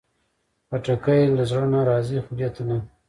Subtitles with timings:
[0.67, 2.77] خټکی له زړه نه راځي، خولې ته نه.